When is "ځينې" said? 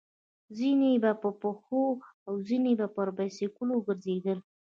0.57-0.91, 2.47-2.73